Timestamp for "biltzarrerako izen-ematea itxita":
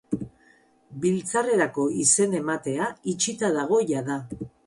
1.03-3.53